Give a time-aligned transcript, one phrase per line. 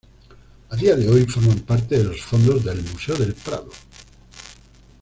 [0.71, 3.69] A día de hoy, forman parte de los fondos del Museo del Prado.